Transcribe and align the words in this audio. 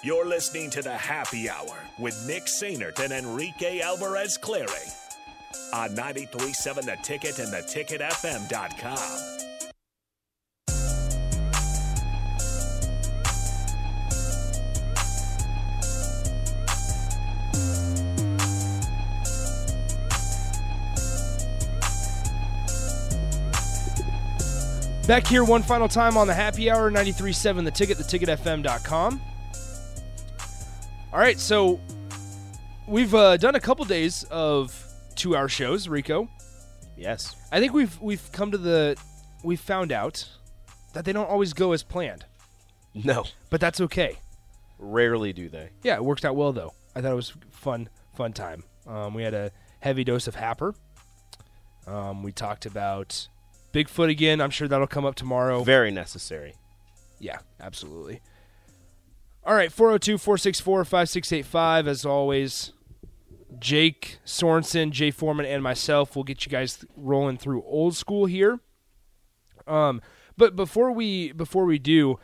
You're 0.00 0.26
listening 0.26 0.70
to 0.70 0.82
the 0.82 0.96
Happy 0.96 1.50
Hour 1.50 1.76
with 1.98 2.24
Nick 2.24 2.44
Sainert 2.44 3.00
and 3.00 3.12
Enrique 3.12 3.80
Alvarez 3.80 4.36
Clary 4.36 4.68
on 5.74 5.96
93.7 5.96 6.84
The 6.84 6.96
Ticket 7.02 7.40
and 7.40 7.52
theticketfm.com. 7.52 9.34
Back 25.08 25.26
here 25.26 25.42
one 25.42 25.62
final 25.62 25.88
time 25.88 26.16
on 26.16 26.28
the 26.28 26.34
happy 26.34 26.70
hour, 26.70 26.88
93.7 26.92 27.64
The 27.64 27.70
Ticket, 27.72 27.98
the 27.98 28.04
theticketfm.com. 28.04 29.20
All 31.12 31.18
right, 31.18 31.38
so 31.38 31.80
we've 32.86 33.14
uh, 33.14 33.36
done 33.38 33.54
a 33.54 33.60
couple 33.60 33.84
days 33.84 34.24
of 34.30 34.84
two 35.14 35.34
hour 35.36 35.48
shows, 35.48 35.88
Rico. 35.88 36.28
Yes. 36.96 37.34
I 37.50 37.60
think 37.60 37.72
we've 37.72 37.98
we've 38.00 38.30
come 38.32 38.50
to 38.50 38.58
the 38.58 38.96
we've 39.42 39.60
found 39.60 39.90
out 39.92 40.28
that 40.92 41.04
they 41.04 41.12
don't 41.12 41.28
always 41.30 41.52
go 41.52 41.72
as 41.72 41.82
planned, 41.82 42.24
No. 42.94 43.24
but 43.50 43.60
that's 43.60 43.80
okay. 43.82 44.18
Rarely 44.78 45.32
do 45.32 45.48
they. 45.48 45.70
Yeah, 45.82 45.94
it 45.96 46.04
worked 46.04 46.24
out 46.24 46.36
well 46.36 46.52
though. 46.52 46.72
I 46.94 47.00
thought 47.00 47.12
it 47.12 47.16
was 47.16 47.32
fun, 47.50 47.88
fun 48.14 48.32
time. 48.32 48.64
Um, 48.86 49.14
we 49.14 49.22
had 49.22 49.34
a 49.34 49.50
heavy 49.80 50.04
dose 50.04 50.26
of 50.26 50.34
Happer. 50.34 50.74
Um, 51.86 52.22
we 52.22 52.32
talked 52.32 52.66
about 52.66 53.28
Bigfoot 53.72 54.10
again. 54.10 54.40
I'm 54.40 54.50
sure 54.50 54.68
that'll 54.68 54.86
come 54.86 55.06
up 55.06 55.14
tomorrow. 55.14 55.62
Very 55.62 55.90
necessary. 55.90 56.54
Yeah, 57.18 57.38
absolutely. 57.60 58.20
All 59.48 59.54
right, 59.54 59.72
402 59.72 60.18
464 60.18 60.84
5685. 60.84 61.88
As 61.88 62.04
always, 62.04 62.74
Jake 63.58 64.18
Sorensen, 64.26 64.90
Jay 64.90 65.10
Foreman, 65.10 65.46
and 65.46 65.62
myself 65.62 66.14
will 66.14 66.22
get 66.22 66.44
you 66.44 66.50
guys 66.50 66.84
rolling 66.94 67.38
through 67.38 67.62
old 67.62 67.96
school 67.96 68.26
here. 68.26 68.60
Um, 69.66 70.02
but 70.36 70.54
before 70.54 70.92
we 70.92 71.32
before 71.32 71.64
we 71.64 71.78
do, 71.78 72.18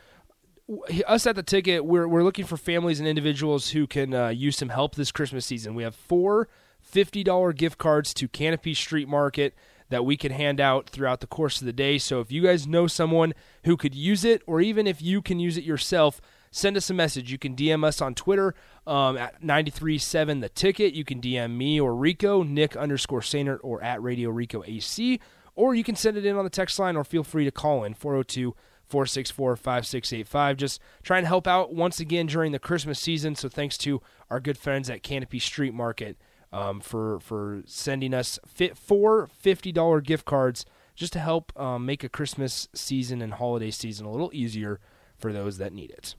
us 1.07 1.25
at 1.25 1.35
the 1.35 1.41
ticket, 1.41 1.83
we're 1.83 2.07
we're 2.07 2.21
looking 2.21 2.45
for 2.45 2.57
families 2.57 2.99
and 2.99 3.09
individuals 3.09 3.71
who 3.71 3.87
can 3.87 4.13
uh, 4.13 4.27
use 4.27 4.55
some 4.55 4.69
help 4.69 4.93
this 4.93 5.11
Christmas 5.11 5.47
season. 5.47 5.73
We 5.73 5.81
have 5.81 5.95
four 5.95 6.47
$50 6.93 7.55
gift 7.55 7.79
cards 7.79 8.13
to 8.13 8.27
Canopy 8.27 8.75
Street 8.75 9.07
Market 9.07 9.55
that 9.89 10.05
we 10.05 10.17
can 10.17 10.31
hand 10.31 10.59
out 10.59 10.89
throughout 10.89 11.19
the 11.19 11.27
course 11.27 11.61
of 11.61 11.65
the 11.65 11.73
day. 11.73 11.97
So 11.97 12.19
if 12.19 12.31
you 12.31 12.41
guys 12.41 12.67
know 12.67 12.87
someone 12.87 13.33
who 13.63 13.77
could 13.77 13.95
use 13.95 14.25
it, 14.25 14.41
or 14.47 14.61
even 14.61 14.87
if 14.87 15.01
you 15.01 15.21
can 15.21 15.39
use 15.39 15.57
it 15.57 15.63
yourself, 15.63 16.21
send 16.51 16.77
us 16.77 16.89
a 16.89 16.93
message. 16.93 17.31
You 17.31 17.37
can 17.37 17.55
DM 17.55 17.83
us 17.83 18.01
on 18.01 18.15
Twitter 18.15 18.55
um, 18.87 19.17
at 19.17 19.43
937 19.43 20.39
The 20.39 20.49
Ticket. 20.49 20.93
You 20.93 21.05
can 21.05 21.21
DM 21.21 21.51
me 21.57 21.79
or 21.79 21.95
Rico, 21.95 22.43
Nick 22.43 22.75
underscore 22.75 23.21
Sainert, 23.21 23.59
or 23.61 23.81
at 23.83 24.01
Radio 24.01 24.29
Rico 24.29 24.63
AC. 24.65 25.19
Or 25.55 25.75
you 25.75 25.83
can 25.83 25.95
send 25.95 26.17
it 26.17 26.25
in 26.25 26.35
on 26.35 26.43
the 26.43 26.49
text 26.49 26.79
line 26.79 26.95
or 26.95 27.03
feel 27.03 27.23
free 27.23 27.45
to 27.45 27.51
call 27.51 27.83
in 27.83 27.93
402 27.93 28.55
464 28.87 29.55
5685. 29.55 30.57
Just 30.57 30.81
trying 31.01 31.23
to 31.23 31.27
help 31.27 31.47
out 31.47 31.73
once 31.73 31.99
again 31.99 32.27
during 32.27 32.51
the 32.51 32.59
Christmas 32.59 32.99
season. 32.99 33.35
So 33.35 33.49
thanks 33.49 33.77
to 33.79 34.01
our 34.29 34.39
good 34.39 34.57
friends 34.57 34.89
at 34.89 35.03
Canopy 35.03 35.39
Street 35.39 35.73
Market 35.73 36.17
um, 36.51 36.79
for 36.79 37.19
for 37.19 37.63
sending 37.65 38.13
us 38.13 38.39
fit 38.45 38.77
four 38.77 39.27
fifty 39.27 39.71
dollar 39.71 40.01
gift 40.01 40.25
cards 40.25 40.65
just 40.95 41.13
to 41.13 41.19
help 41.19 41.57
um, 41.59 41.85
make 41.85 42.03
a 42.03 42.09
Christmas 42.09 42.67
season 42.73 43.21
and 43.21 43.33
holiday 43.33 43.71
season 43.71 44.05
a 44.05 44.11
little 44.11 44.31
easier 44.33 44.79
for 45.17 45.33
those 45.33 45.57
that 45.57 45.73
need 45.73 45.91
it. 45.91 46.15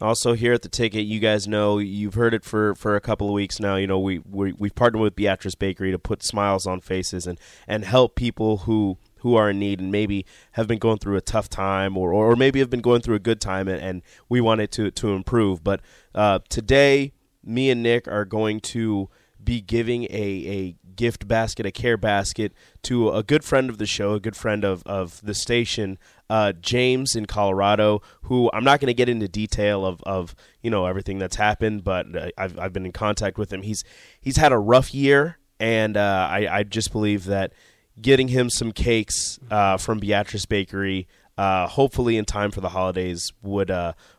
Also, 0.00 0.32
here 0.32 0.52
at 0.52 0.62
the 0.62 0.68
ticket, 0.68 1.04
you 1.04 1.20
guys 1.20 1.46
know 1.46 1.78
you've 1.78 2.14
heard 2.14 2.34
it 2.34 2.44
for, 2.44 2.74
for 2.74 2.96
a 2.96 3.00
couple 3.00 3.28
of 3.28 3.32
weeks 3.32 3.60
now. 3.60 3.76
You 3.76 3.86
know 3.86 3.98
we, 3.98 4.18
we 4.18 4.52
we've 4.52 4.74
partnered 4.74 5.00
with 5.00 5.16
Beatrice 5.16 5.54
Bakery 5.54 5.92
to 5.92 5.98
put 5.98 6.22
smiles 6.22 6.66
on 6.66 6.80
faces 6.80 7.26
and, 7.26 7.38
and 7.66 7.84
help 7.84 8.16
people 8.16 8.58
who 8.58 8.98
who 9.18 9.36
are 9.36 9.50
in 9.50 9.58
need 9.58 9.80
and 9.80 9.90
maybe 9.90 10.26
have 10.52 10.66
been 10.66 10.78
going 10.78 10.98
through 10.98 11.16
a 11.16 11.20
tough 11.22 11.48
time 11.48 11.96
or, 11.96 12.12
or 12.12 12.36
maybe 12.36 12.58
have 12.58 12.68
been 12.68 12.82
going 12.82 13.00
through 13.00 13.14
a 13.14 13.20
good 13.20 13.40
time 13.40 13.68
and, 13.68 13.80
and 13.80 14.02
we 14.28 14.40
wanted 14.40 14.70
to 14.72 14.90
to 14.90 15.14
improve. 15.14 15.62
But 15.62 15.80
uh, 16.14 16.40
today, 16.48 17.12
me 17.44 17.70
and 17.70 17.82
Nick 17.82 18.08
are 18.08 18.24
going 18.24 18.60
to 18.60 19.08
be 19.44 19.60
giving 19.60 20.04
a, 20.04 20.06
a 20.10 20.76
gift 20.96 21.26
basket, 21.26 21.66
a 21.66 21.70
care 21.70 21.96
basket, 21.96 22.52
to 22.82 23.10
a 23.10 23.22
good 23.22 23.44
friend 23.44 23.68
of 23.68 23.78
the 23.78 23.86
show, 23.86 24.12
a 24.14 24.20
good 24.20 24.36
friend 24.36 24.64
of, 24.64 24.82
of 24.84 25.20
the 25.22 25.34
station, 25.34 25.98
uh, 26.30 26.52
James 26.52 27.14
in 27.14 27.26
Colorado, 27.26 28.02
who 28.22 28.50
I'm 28.52 28.64
not 28.64 28.80
going 28.80 28.88
to 28.88 28.94
get 28.94 29.08
into 29.08 29.28
detail 29.28 29.84
of, 29.84 30.02
of 30.04 30.34
you 30.62 30.70
know 30.70 30.86
everything 30.86 31.18
that's 31.18 31.36
happened, 31.36 31.84
but 31.84 32.14
uh, 32.16 32.28
I've, 32.38 32.58
I've 32.58 32.72
been 32.72 32.86
in 32.86 32.92
contact 32.92 33.38
with 33.38 33.52
him. 33.52 33.62
He's 33.62 33.84
he's 34.20 34.36
had 34.36 34.52
a 34.52 34.58
rough 34.58 34.94
year, 34.94 35.38
and 35.60 35.96
uh, 35.96 36.28
I, 36.30 36.58
I 36.58 36.62
just 36.62 36.92
believe 36.92 37.24
that 37.26 37.52
getting 38.00 38.28
him 38.28 38.50
some 38.50 38.72
cakes 38.72 39.38
uh, 39.50 39.76
from 39.76 40.00
Beatrice 40.00 40.46
Bakery, 40.46 41.06
uh, 41.36 41.66
hopefully 41.66 42.16
in 42.16 42.24
time 42.24 42.50
for 42.50 42.60
the 42.60 42.70
holidays, 42.70 43.32
would 43.42 43.70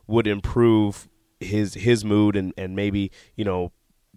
would 0.08 0.28
improve 0.28 1.08
his 1.40 1.74
his 1.74 2.06
mood 2.06 2.36
and, 2.36 2.54
and 2.58 2.76
maybe 2.76 3.12
you 3.36 3.44
know 3.44 3.72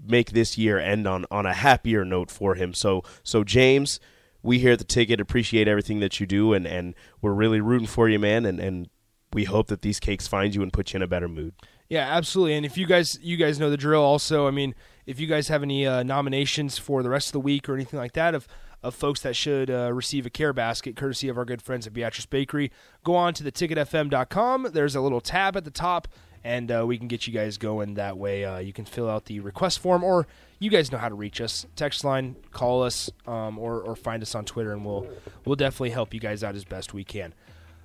make 0.07 0.33
this 0.33 0.59
year 0.59 0.79
end 0.79 1.07
on, 1.07 1.27
on 1.31 1.47
a 1.47 1.55
happier 1.55 2.05
note 2.05 2.31
for 2.31 2.55
him. 2.55 2.75
So 2.75 3.03
so 3.23 3.45
James, 3.45 4.01
we 4.43 4.59
here 4.59 4.73
at 4.73 4.79
the 4.79 4.85
ticket 4.85 5.21
appreciate 5.21 5.69
everything 5.69 6.01
that 6.01 6.21
you 6.21 6.27
do 6.27 6.53
and, 6.53 6.67
and 6.67 6.95
we're 7.21 7.33
really 7.33 7.61
rooting 7.61 7.89
for 7.89 8.09
you, 8.09 8.19
man, 8.19 8.45
and, 8.45 8.61
and 8.61 8.89
we 9.33 9.45
hope 9.45 9.69
that 9.69 9.83
these 9.83 10.01
cakes 10.01 10.27
find 10.27 10.55
you 10.55 10.63
and 10.63 10.73
put 10.73 10.93
you 10.93 10.99
in 10.99 11.03
a 11.03 11.07
better 11.07 11.29
mood. 11.29 11.55
Yeah, 11.89 12.07
absolutely. 12.07 12.55
And 12.55 12.67
if 12.67 12.77
you 12.77 12.87
guys 12.87 13.19
you 13.23 13.37
guys 13.37 13.59
know 13.59 13.71
the 13.71 13.77
drill, 13.77 14.03
also, 14.03 14.47
I 14.47 14.51
mean, 14.51 14.75
if 15.07 15.19
you 15.19 15.27
guys 15.27 15.49
have 15.49 15.63
any 15.63 15.87
uh, 15.87 16.03
nominations 16.03 16.77
for 16.77 17.03
the 17.03 17.09
rest 17.09 17.29
of 17.29 17.33
the 17.33 17.41
week 17.41 17.69
or 17.69 17.75
anything 17.75 17.99
like 17.99 18.13
that 18.13 18.35
of 18.35 18.47
of 18.83 18.95
folks 18.95 19.21
that 19.23 19.35
should 19.35 19.71
uh, 19.71 19.93
receive 19.93 20.25
a 20.25 20.31
care 20.31 20.53
basket, 20.53 20.95
courtesy 20.97 21.29
of 21.29 21.37
our 21.37 21.45
good 21.45 21.61
friends 21.61 21.87
at 21.87 21.93
Beatrice 21.93 22.27
Bakery, 22.27 22.71
go 23.03 23.15
on 23.17 23.35
to 23.35 23.43
the 23.43 23.51
ticketfm.com. 23.51 24.69
There's 24.73 24.95
a 24.95 25.01
little 25.01 25.21
tab 25.21 25.57
at 25.57 25.65
the 25.65 25.71
top, 25.71 26.07
and 26.45 26.71
uh, 26.71 26.85
we 26.87 26.99
can 26.99 27.09
get 27.09 27.27
you 27.27 27.33
guys 27.33 27.59
going 27.59 27.95
that 27.95 28.17
way. 28.17 28.45
Uh, 28.45 28.59
you 28.59 28.73
can 28.73 28.85
fill 28.85 29.09
out 29.09 29.27
the 29.27 29.41
request 29.41 29.79
form, 29.79 30.03
or 30.05 30.27
you 30.59 30.71
guys 30.71 30.91
know 30.93 30.99
how 30.99 31.09
to 31.09 31.15
reach 31.15 31.41
us. 31.41 31.67
Text 31.77 32.05
line, 32.05 32.37
call 32.51 32.83
us, 32.83 33.11
um, 33.27 33.59
or 33.59 33.81
or 33.81 33.97
find 33.97 34.23
us 34.23 34.35
on 34.35 34.45
Twitter, 34.45 34.73
and 34.73 34.85
we'll 34.85 35.07
we'll 35.45 35.57
definitely 35.57 35.91
help 35.91 36.15
you 36.15 36.21
guys 36.21 36.45
out 36.45 36.55
as 36.55 36.65
best 36.65 36.95
we 36.95 37.05
can. 37.05 37.35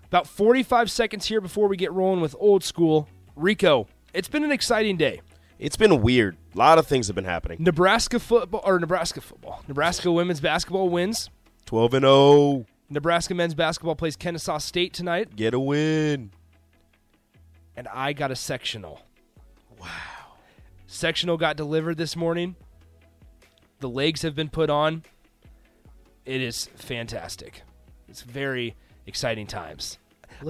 About 0.08 0.28
45 0.28 0.92
seconds 0.92 1.26
here 1.26 1.42
before 1.42 1.68
we 1.68 1.76
get 1.76 1.92
rolling 1.92 2.22
with 2.22 2.36
old 2.40 2.64
school. 2.64 3.08
Rico, 3.36 3.88
it's 4.14 4.28
been 4.28 4.44
an 4.44 4.52
exciting 4.52 4.96
day. 4.96 5.22
It's 5.58 5.76
been 5.76 6.02
weird. 6.02 6.38
A 6.54 6.58
lot 6.58 6.78
of 6.78 6.86
things 6.86 7.08
have 7.08 7.16
been 7.16 7.26
happening. 7.26 7.58
Nebraska 7.62 8.20
football 8.20 8.62
or 8.64 8.80
Nebraska 8.80 9.22
football. 9.22 9.64
Nebraska 9.68 10.12
women's 10.12 10.42
basketball 10.42 10.90
wins. 10.90 11.30
12 11.66 11.94
and 11.96 12.06
oh. 12.06 12.52
0. 12.52 12.66
Nebraska 12.90 13.34
men's 13.34 13.56
basketball 13.56 13.96
plays 13.96 14.16
Kennesaw 14.16 14.60
State 14.60 14.94
tonight, 14.94 15.36
Get 15.36 15.54
a 15.54 15.60
win. 15.60 16.32
And 17.76 17.88
I 17.88 18.14
got 18.14 18.32
a 18.32 18.36
sectional. 18.36 19.02
Wow. 19.80 19.88
Sectional 20.88 21.38
got 21.38 21.58
delivered 21.58 21.98
this 21.98 22.16
morning. 22.16 22.56
The 23.80 23.90
legs 23.90 24.22
have 24.22 24.36
been 24.36 24.50
put 24.50 24.70
on. 24.70 25.04
It 26.26 26.42
is 26.42 26.70
fantastic. 26.76 27.64
It's 28.08 28.22
very 28.22 28.76
exciting 29.06 29.48
times. 29.48 29.98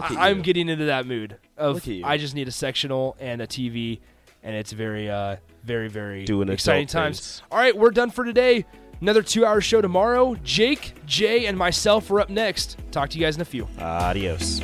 I- 0.02 0.30
I'm 0.30 0.38
you. 0.38 0.44
getting 0.44 0.70
into 0.70 0.86
that 0.86 1.06
mood 1.06 1.38
of 1.58 1.76
Look 1.76 1.84
at 1.84 1.88
you. 1.94 2.06
I 2.06 2.18
just 2.18 2.36
need 2.36 2.48
a 2.48 2.52
sectional 2.52 3.16
and 3.20 3.42
a 3.42 3.48
TV, 3.48 4.00
and 4.44 4.56
it's 4.56 4.72
very, 4.72 5.10
uh, 5.10 5.38
very, 5.64 5.88
very 5.88 6.26
Doing 6.26 6.50
exciting 6.50 6.88
times. 6.88 7.20
things. 7.20 7.42
All 7.52 7.58
right, 7.58 7.76
we're 7.76 7.92
done 7.92 8.10
for 8.12 8.24
today. 8.26 8.66
Another 9.02 9.22
two-hour 9.24 9.62
show 9.62 9.82
tomorrow. 9.82 10.36
Jake, 10.44 10.94
Jay, 11.06 11.46
and 11.48 11.58
myself 11.58 12.10
are 12.12 12.20
up 12.22 12.30
next. 12.30 12.78
Talk 12.92 13.10
to 13.12 13.18
you 13.20 13.26
guys 13.26 13.36
in 13.36 13.42
a 13.42 13.46
few. 13.46 13.68
Adios. 13.80 14.62